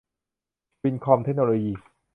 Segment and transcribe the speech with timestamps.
[0.83, 1.73] วินท์คอม เทคโนโลยี